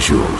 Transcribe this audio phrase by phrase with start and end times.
[0.00, 0.39] visuals.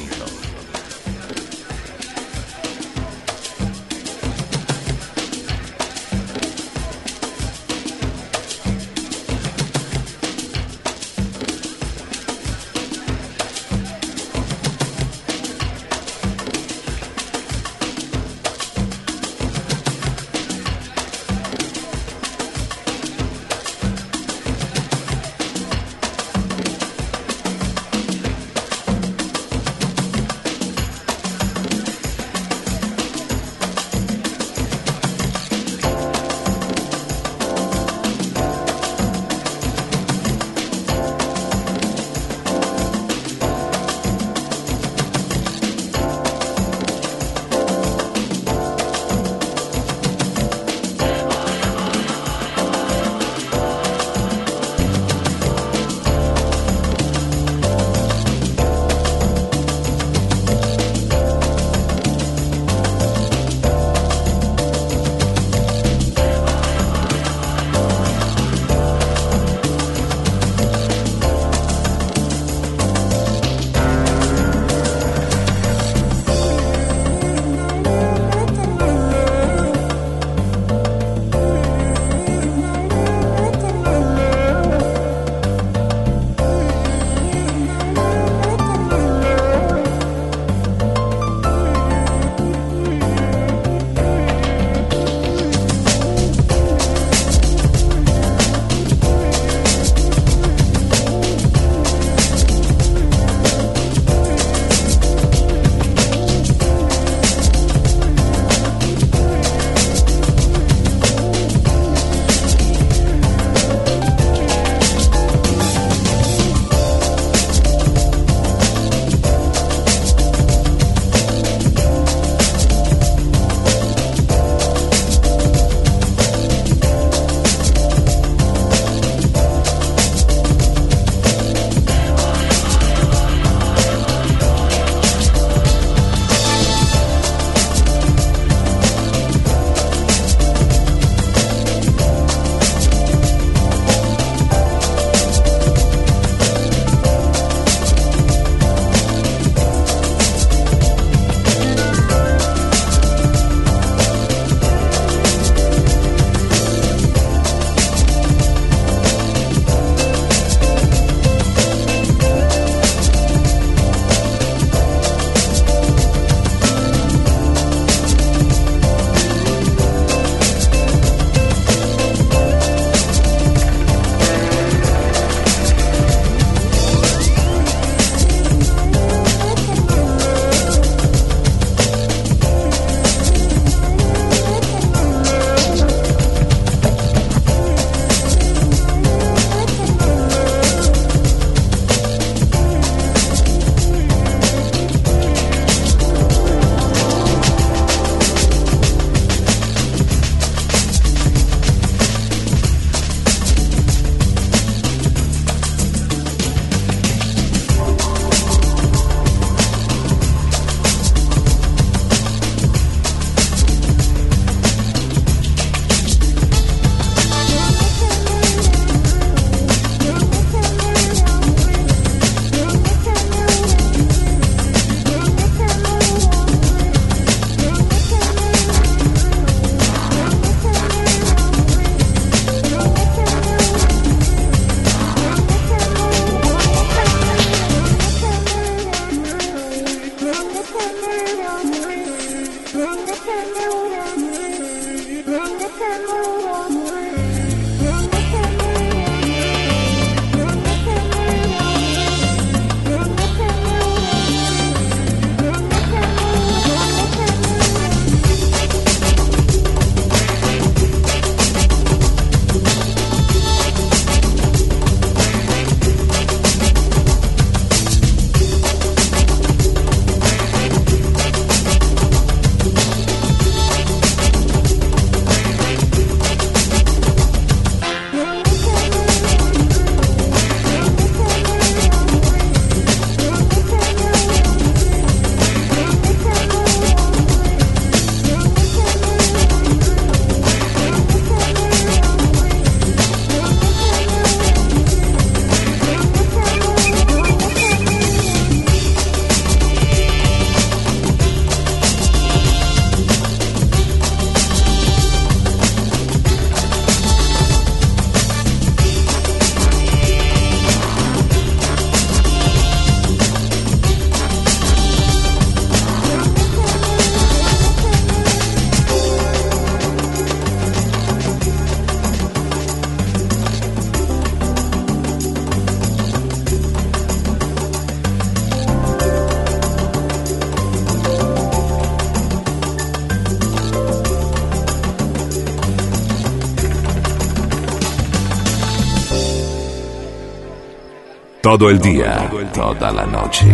[341.69, 343.47] El día, toda la noche,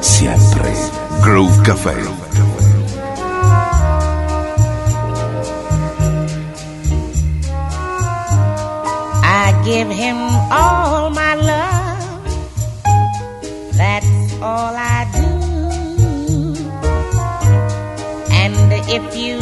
[0.00, 0.72] siempre.
[1.22, 1.96] Groove Café.
[9.24, 10.16] I give him
[10.52, 12.24] all my love.
[13.76, 15.28] That's all I do.
[18.30, 19.40] And if you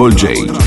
[0.00, 0.59] Double J.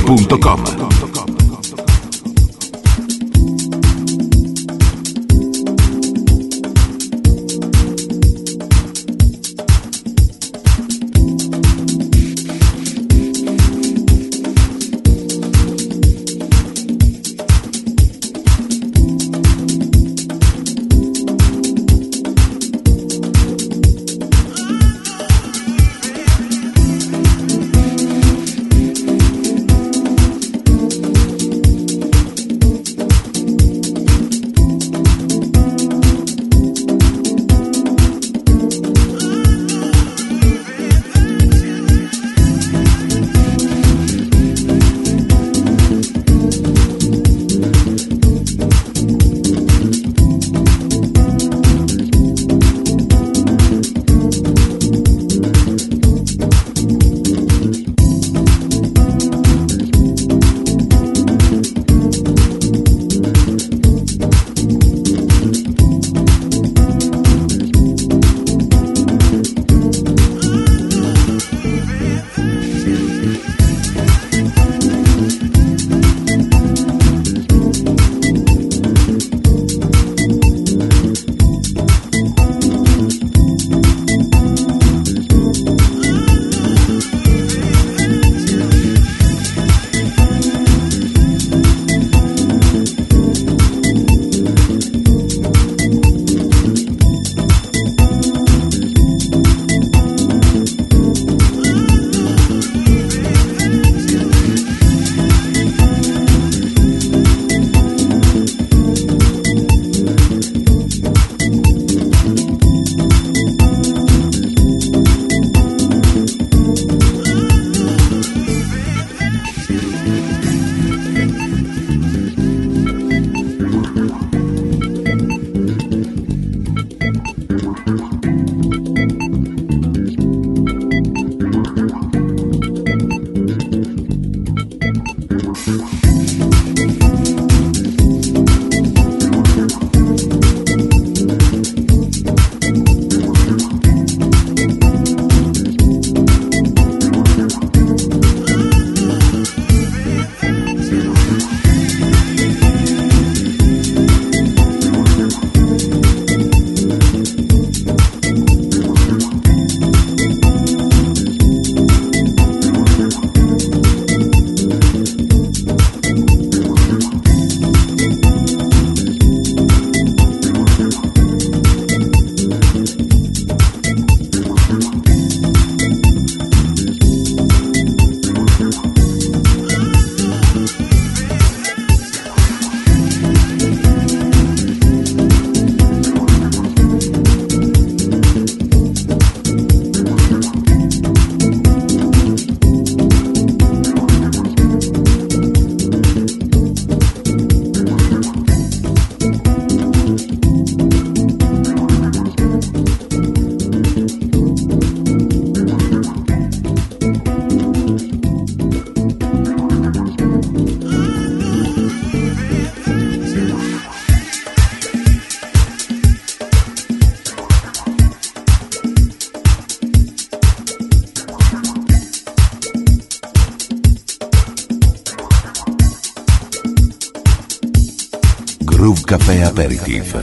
[229.74, 230.16] Aperitif.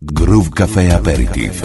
[0.00, 1.62] Groove Café Aperitif.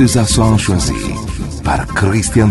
[0.00, 0.26] César
[0.56, 0.94] choisi
[1.62, 2.48] par Christian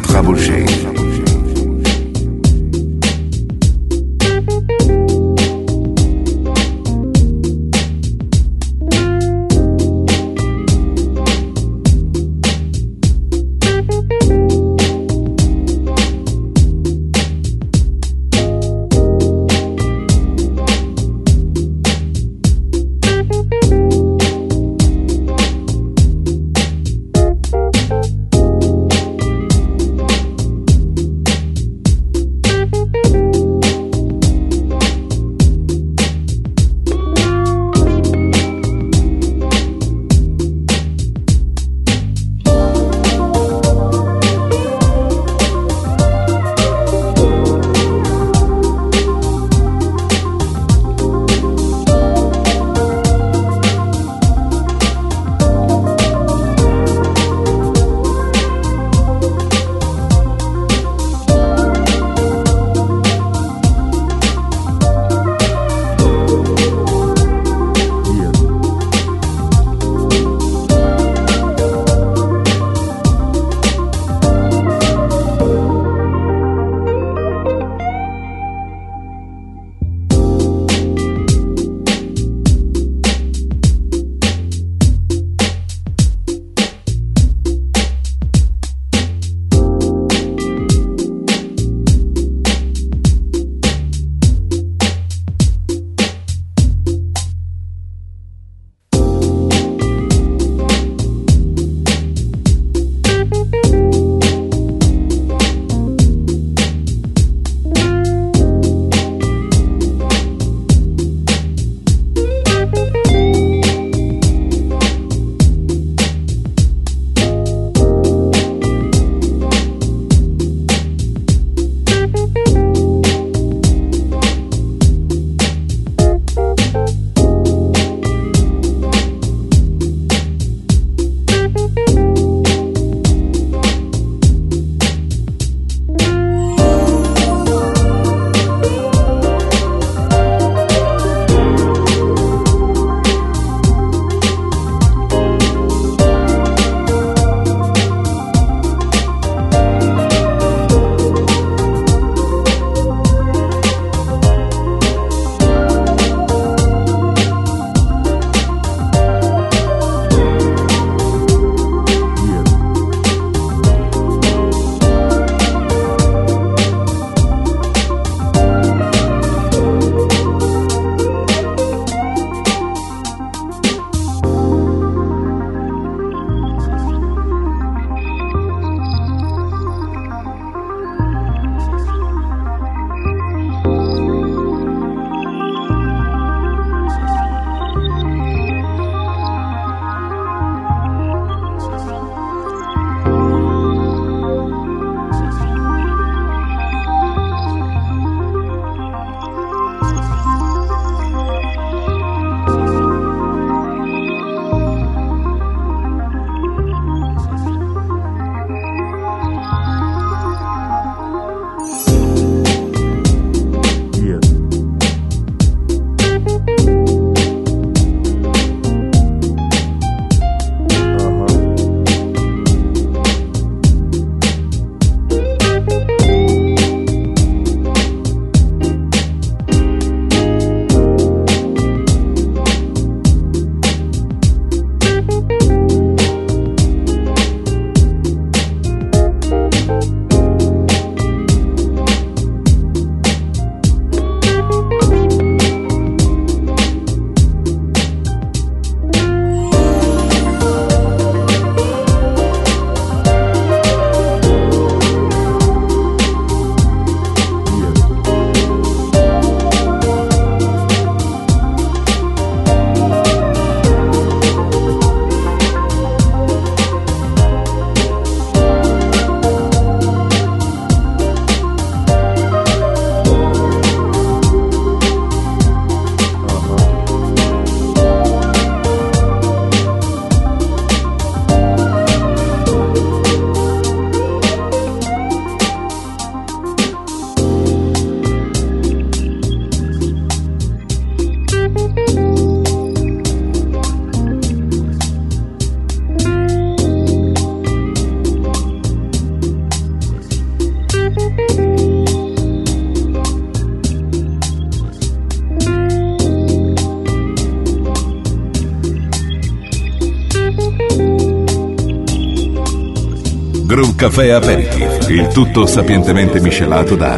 [313.60, 313.60] Trabouget.
[313.60, 316.98] Groove Café Aperitif, il tutto sapientemente miscelato da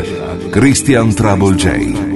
[0.52, 2.11] Christian Trouble J.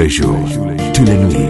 [0.00, 0.48] les jours,
[0.94, 1.49] tous les nuits,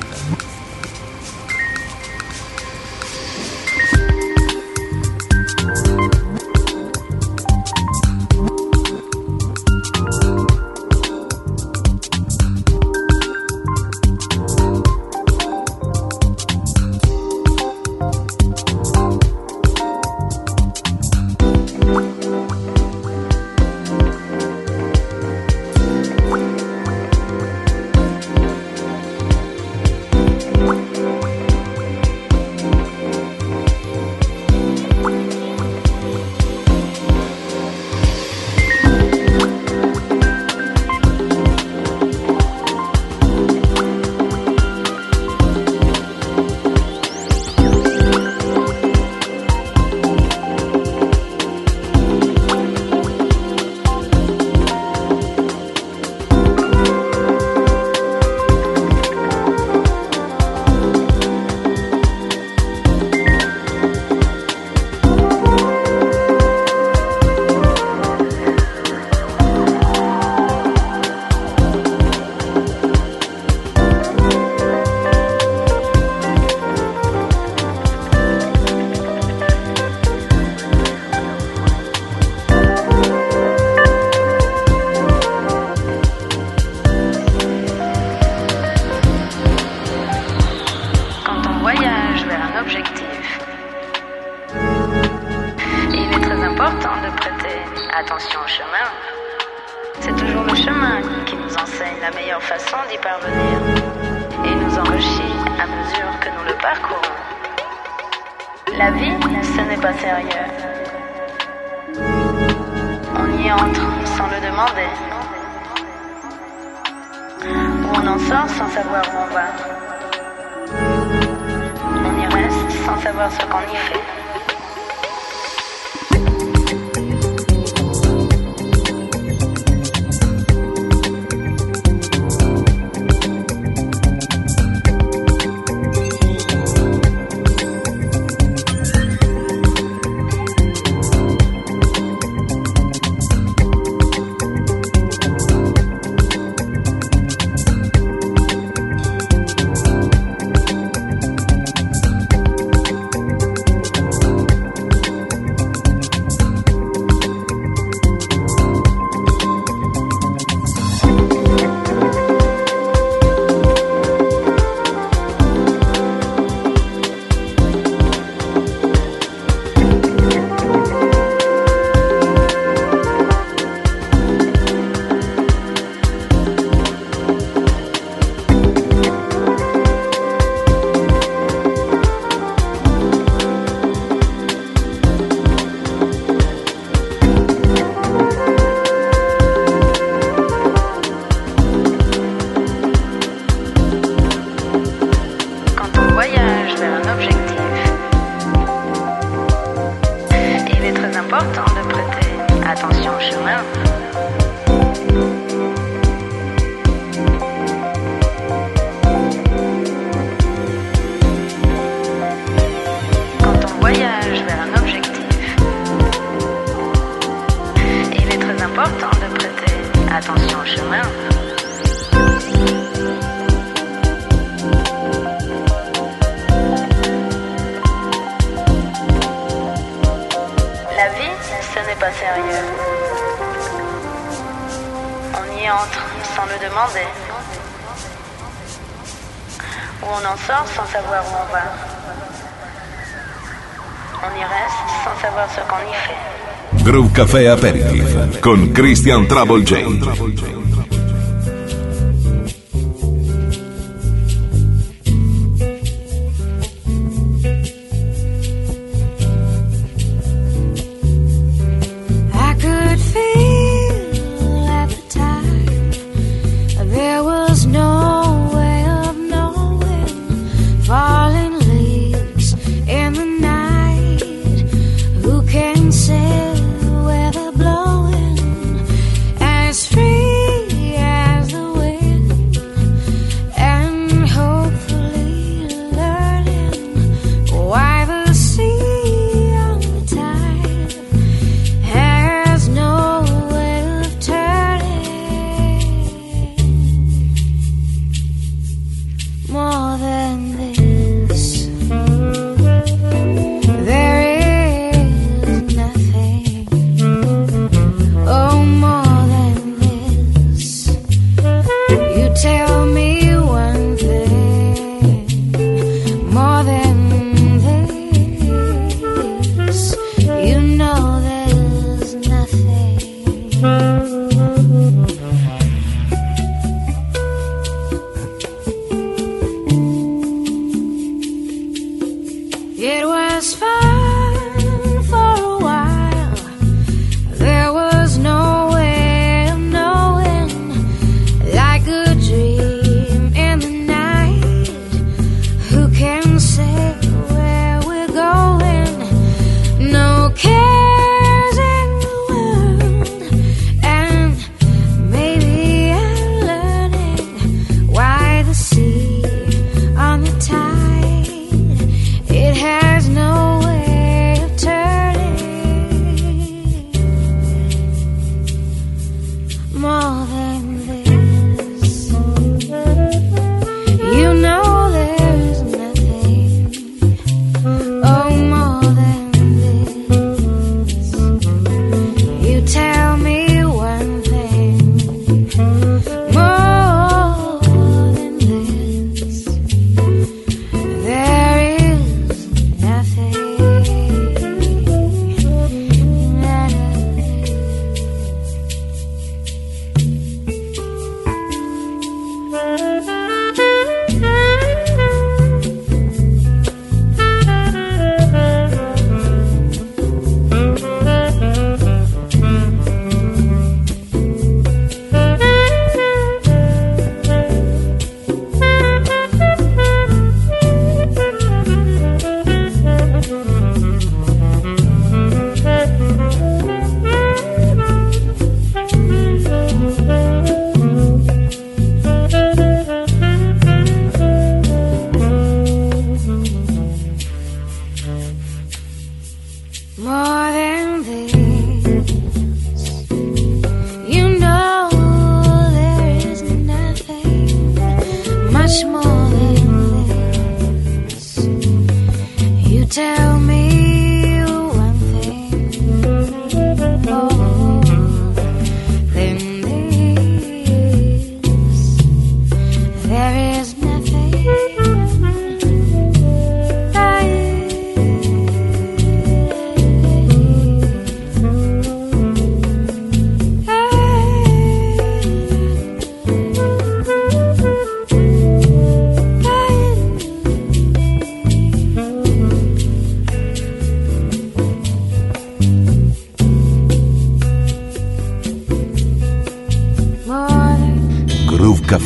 [247.01, 250.60] Groove Café Aperitif con Christian Trouble J.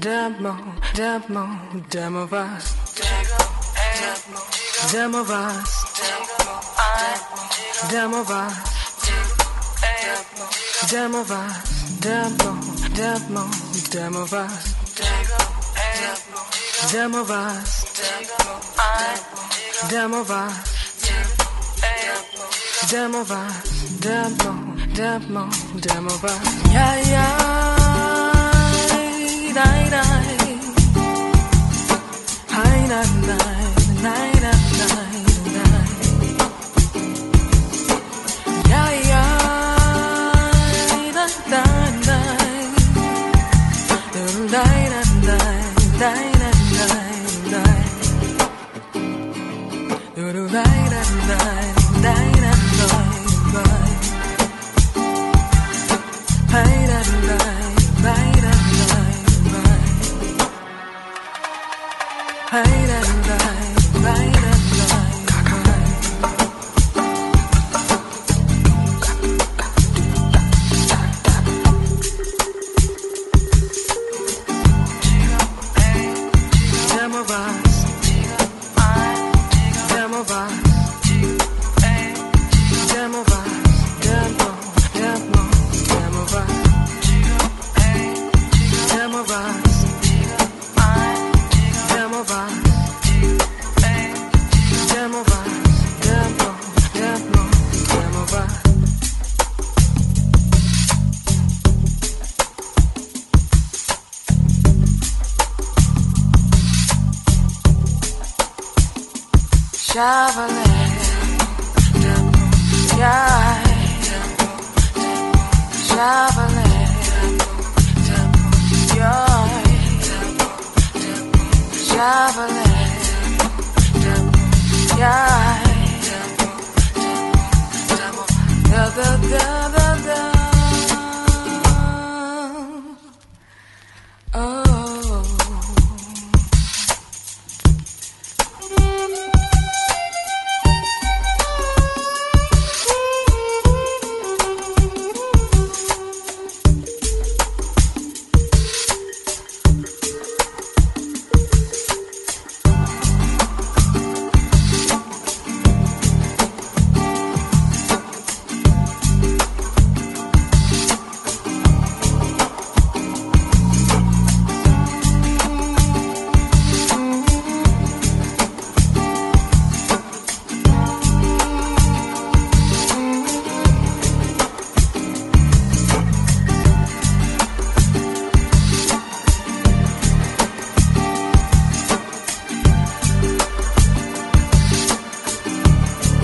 [0.00, 0.56] demo,
[0.94, 1.46] demo,
[1.90, 2.74] demo of us.
[4.92, 5.70] Demo of us.
[7.90, 8.56] Demo of us.
[10.90, 12.00] Demo of us.
[12.00, 12.52] Demo,
[12.94, 13.50] demo,
[13.90, 14.74] demo of us.
[16.90, 17.84] Demo of us.
[19.90, 20.60] Demo of us.
[22.90, 24.00] Demo of us.
[24.00, 24.52] Demo,
[24.94, 25.50] demo,
[25.80, 26.72] demo of us.
[26.72, 27.59] Yeah, yeah.
[29.52, 30.02] 奶奶，
[32.48, 33.59] 海 làm.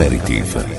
[0.00, 0.69] Perspective.